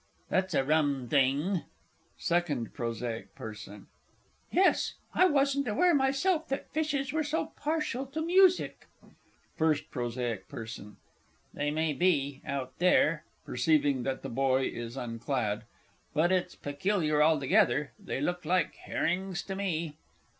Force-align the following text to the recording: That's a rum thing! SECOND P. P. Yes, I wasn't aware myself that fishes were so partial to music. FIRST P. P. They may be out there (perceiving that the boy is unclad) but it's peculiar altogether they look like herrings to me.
That's 0.29 0.55
a 0.55 0.63
rum 0.63 1.07
thing! 1.09 1.61
SECOND 2.17 2.73
P. 2.73 3.23
P. 3.37 3.53
Yes, 4.51 4.95
I 5.13 5.27
wasn't 5.27 5.67
aware 5.67 5.93
myself 5.93 6.47
that 6.47 6.71
fishes 6.71 7.13
were 7.13 7.21
so 7.23 7.51
partial 7.55 8.07
to 8.07 8.25
music. 8.25 8.87
FIRST 9.57 9.91
P. 9.91 10.37
P. 10.49 10.67
They 11.53 11.69
may 11.69 11.93
be 11.93 12.41
out 12.43 12.73
there 12.79 13.25
(perceiving 13.45 14.01
that 14.01 14.23
the 14.23 14.29
boy 14.29 14.63
is 14.63 14.97
unclad) 14.97 15.65
but 16.15 16.31
it's 16.31 16.55
peculiar 16.55 17.21
altogether 17.21 17.91
they 17.99 18.19
look 18.19 18.43
like 18.43 18.73
herrings 18.77 19.43
to 19.43 19.53
me. 19.55 19.97